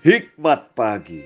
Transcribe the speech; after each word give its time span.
Hikmat 0.00 0.72
pagi, 0.72 1.20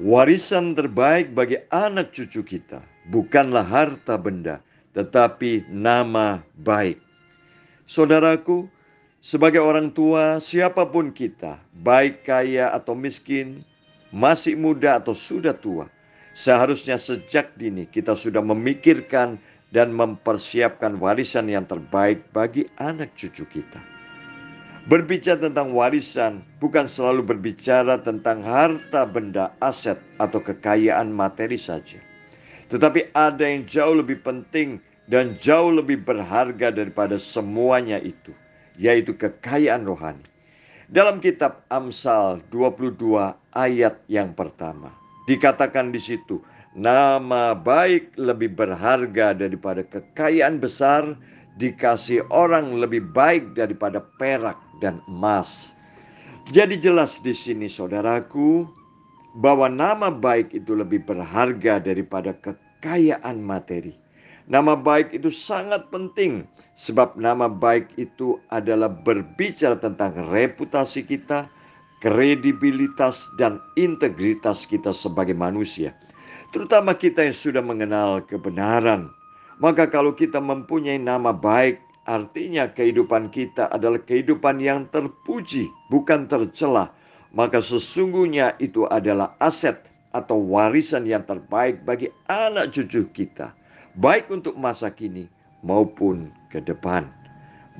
warisan 0.00 0.72
terbaik 0.72 1.36
bagi 1.36 1.60
anak 1.68 2.16
cucu 2.16 2.40
kita 2.40 2.80
bukanlah 3.12 3.60
harta 3.60 4.16
benda, 4.16 4.64
tetapi 4.96 5.68
nama 5.68 6.40
baik. 6.56 6.96
Saudaraku, 7.84 8.72
sebagai 9.20 9.60
orang 9.60 9.92
tua, 9.92 10.40
siapa 10.40 10.88
pun 10.88 11.12
kita, 11.12 11.60
baik 11.76 12.24
kaya 12.24 12.72
atau 12.72 12.96
miskin, 12.96 13.60
masih 14.08 14.56
muda 14.56 14.96
atau 14.96 15.12
sudah 15.12 15.52
tua, 15.52 15.84
seharusnya 16.32 16.96
sejak 16.96 17.52
dini 17.52 17.84
kita 17.84 18.16
sudah 18.16 18.40
memikirkan 18.40 19.36
dan 19.68 19.92
mempersiapkan 19.92 20.96
warisan 20.96 21.52
yang 21.52 21.68
terbaik 21.68 22.32
bagi 22.32 22.64
anak 22.80 23.12
cucu 23.12 23.44
kita. 23.44 23.93
Berbicara 24.84 25.40
tentang 25.40 25.72
warisan 25.72 26.44
bukan 26.60 26.84
selalu 26.84 27.24
berbicara 27.24 28.04
tentang 28.04 28.44
harta 28.44 29.08
benda, 29.08 29.56
aset, 29.64 29.96
atau 30.20 30.44
kekayaan 30.44 31.08
materi 31.08 31.56
saja, 31.56 31.96
tetapi 32.68 33.08
ada 33.16 33.48
yang 33.48 33.64
jauh 33.64 33.96
lebih 33.96 34.20
penting 34.20 34.76
dan 35.08 35.40
jauh 35.40 35.72
lebih 35.72 36.04
berharga 36.04 36.68
daripada 36.68 37.16
semuanya 37.16 37.96
itu, 37.96 38.36
yaitu 38.76 39.16
kekayaan 39.16 39.88
rohani. 39.88 40.20
Dalam 40.92 41.16
kitab 41.24 41.64
Amsal 41.72 42.44
22 42.52 43.56
ayat 43.56 44.04
yang 44.12 44.36
pertama, 44.36 44.92
dikatakan 45.24 45.96
di 45.96 46.00
situ, 46.04 46.44
nama 46.76 47.56
baik 47.56 48.20
lebih 48.20 48.52
berharga 48.52 49.32
daripada 49.32 49.80
kekayaan 49.80 50.60
besar, 50.60 51.16
dikasih 51.58 52.26
orang 52.34 52.78
lebih 52.78 53.06
baik 53.14 53.54
daripada 53.54 54.02
perak 54.18 54.58
dan 54.82 54.98
emas. 55.06 55.74
Jadi 56.50 56.76
jelas 56.76 57.22
di 57.24 57.32
sini 57.32 57.70
saudaraku 57.70 58.68
bahwa 59.40 59.66
nama 59.66 60.12
baik 60.12 60.52
itu 60.52 60.76
lebih 60.76 61.02
berharga 61.02 61.80
daripada 61.80 62.36
kekayaan 62.36 63.40
materi. 63.40 63.96
Nama 64.44 64.76
baik 64.76 65.16
itu 65.16 65.32
sangat 65.32 65.88
penting 65.88 66.44
sebab 66.76 67.16
nama 67.16 67.48
baik 67.48 67.96
itu 67.96 68.36
adalah 68.52 68.92
berbicara 68.92 69.80
tentang 69.80 70.12
reputasi 70.28 71.00
kita, 71.08 71.48
kredibilitas 72.04 73.24
dan 73.40 73.56
integritas 73.80 74.68
kita 74.68 74.92
sebagai 74.92 75.32
manusia. 75.32 75.96
Terutama 76.52 76.92
kita 76.92 77.24
yang 77.24 77.34
sudah 77.34 77.64
mengenal 77.64 78.20
kebenaran. 78.28 79.08
Maka 79.62 79.86
kalau 79.86 80.14
kita 80.14 80.42
mempunyai 80.42 80.98
nama 80.98 81.30
baik 81.30 81.84
Artinya 82.04 82.68
kehidupan 82.68 83.32
kita 83.32 83.72
adalah 83.72 83.96
kehidupan 83.96 84.60
yang 84.60 84.84
terpuji, 84.92 85.72
bukan 85.88 86.28
tercela. 86.28 86.92
Maka 87.32 87.64
sesungguhnya 87.64 88.60
itu 88.60 88.84
adalah 88.84 89.32
aset 89.40 89.80
atau 90.12 90.36
warisan 90.36 91.08
yang 91.08 91.24
terbaik 91.24 91.80
bagi 91.82 92.12
anak 92.28 92.76
cucu 92.76 93.08
kita. 93.10 93.56
Baik 93.96 94.28
untuk 94.28 94.54
masa 94.60 94.92
kini 94.92 95.26
maupun 95.64 96.28
ke 96.52 96.60
depan. 96.60 97.08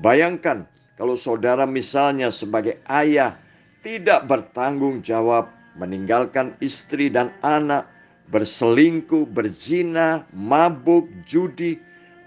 Bayangkan 0.01 0.65
kalau 0.97 1.13
saudara 1.13 1.69
misalnya 1.69 2.33
sebagai 2.33 2.81
ayah 2.89 3.37
tidak 3.85 4.25
bertanggung 4.25 5.05
jawab 5.05 5.53
meninggalkan 5.77 6.57
istri 6.65 7.13
dan 7.13 7.29
anak, 7.45 7.85
berselingkuh, 8.29 9.29
berzina, 9.29 10.25
mabuk, 10.33 11.09
judi, 11.25 11.77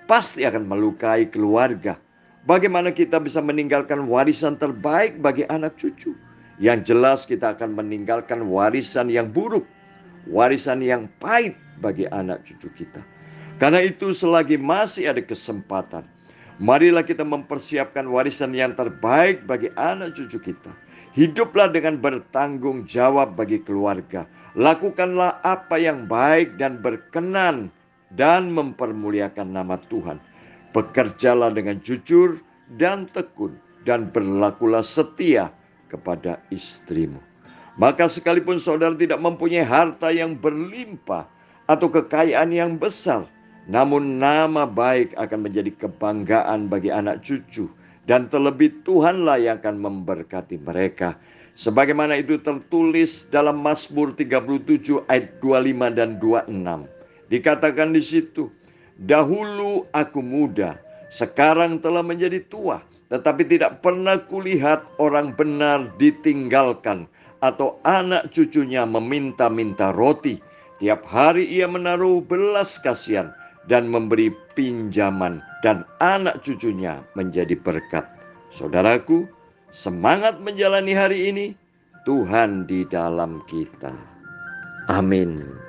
pasti 0.07 0.47
akan 0.47 0.67
melukai 0.67 1.27
keluarga. 1.27 1.99
Bagaimana 2.47 2.95
kita 2.95 3.21
bisa 3.21 3.43
meninggalkan 3.45 4.09
warisan 4.09 4.57
terbaik 4.57 5.21
bagi 5.21 5.45
anak 5.53 5.77
cucu? 5.77 6.17
Yang 6.59 6.91
jelas 6.91 7.19
kita 7.29 7.55
akan 7.55 7.77
meninggalkan 7.77 8.47
warisan 8.49 9.13
yang 9.13 9.31
buruk, 9.31 9.69
warisan 10.27 10.83
yang 10.83 11.07
pahit 11.23 11.55
bagi 11.79 12.09
anak 12.11 12.43
cucu 12.43 12.73
kita. 12.73 13.05
Karena 13.59 13.83
itu 13.83 14.15
selagi 14.15 14.55
masih 14.55 15.11
ada 15.11 15.23
kesempatan, 15.23 16.07
marilah 16.63 17.03
kita 17.03 17.27
mempersiapkan 17.27 18.07
warisan 18.07 18.55
yang 18.55 18.75
terbaik 18.75 19.43
bagi 19.47 19.71
anak 19.75 20.15
cucu 20.15 20.39
kita. 20.51 20.71
Hiduplah 21.17 21.73
dengan 21.73 21.97
bertanggung 21.97 22.85
jawab 22.85 23.37
bagi 23.39 23.65
keluarga. 23.65 24.29
Lakukanlah 24.59 25.41
apa 25.41 25.81
yang 25.81 26.05
baik 26.05 26.61
dan 26.61 26.83
berkenan 26.83 27.73
dan 28.13 28.53
mempermuliakan 28.53 29.53
nama 29.53 29.81
Tuhan. 29.89 30.21
Bekerjalah 30.77 31.53
dengan 31.55 31.81
jujur 31.81 32.41
dan 32.77 33.09
tekun 33.13 33.57
dan 33.89 34.13
berlakulah 34.13 34.85
setia 34.85 35.49
kepada 35.89 36.43
istrimu. 36.53 37.21
Maka 37.79 38.11
sekalipun 38.11 38.59
saudara 38.59 38.93
tidak 38.99 39.23
mempunyai 39.23 39.65
harta 39.65 40.11
yang 40.11 40.35
berlimpah 40.35 41.31
atau 41.71 41.87
kekayaan 41.87 42.51
yang 42.51 42.75
besar, 42.75 43.25
namun 43.71 44.19
nama 44.19 44.67
baik 44.67 45.15
akan 45.15 45.47
menjadi 45.47 45.71
kebanggaan 45.87 46.67
bagi 46.67 46.91
anak 46.91 47.23
cucu 47.23 47.71
dan 48.09 48.33
terlebih 48.33 48.81
Tuhanlah 48.89 49.37
yang 49.37 49.61
akan 49.61 49.77
memberkati 49.77 50.57
mereka. 50.57 51.21
Sebagaimana 51.53 52.17
itu 52.17 52.41
tertulis 52.41 53.29
dalam 53.29 53.61
Mazmur 53.61 54.17
37 54.17 55.05
ayat 55.13 55.37
25 55.45 55.93
dan 55.93 56.17
26. 56.17 56.89
Dikatakan 57.29 57.93
di 57.93 58.01
situ, 58.01 58.49
dahulu 58.97 59.85
aku 59.93 60.25
muda, 60.25 60.81
sekarang 61.13 61.77
telah 61.85 62.01
menjadi 62.01 62.41
tua, 62.49 62.81
tetapi 63.13 63.45
tidak 63.45 63.85
pernah 63.85 64.17
kulihat 64.17 64.87
orang 64.97 65.37
benar 65.37 65.93
ditinggalkan 66.01 67.05
atau 67.45 67.77
anak 67.85 68.33
cucunya 68.33 68.89
meminta-minta 68.89 69.93
roti. 69.93 70.41
Tiap 70.79 71.11
hari 71.11 71.43
ia 71.51 71.67
menaruh 71.67 72.23
belas 72.23 72.79
kasihan 72.79 73.35
dan 73.67 73.91
memberi 73.91 74.31
pinjaman 74.55 75.43
dan 75.67 75.83
anak 75.99 76.41
cucunya 76.47 77.03
menjadi 77.19 77.59
berkat. 77.59 78.07
Saudaraku, 78.55 79.27
semangat 79.75 80.39
menjalani 80.41 80.95
hari 80.95 81.19
ini, 81.29 81.47
Tuhan 82.07 82.65
di 82.65 82.87
dalam 82.89 83.45
kita. 83.51 83.93
Amin. 84.89 85.68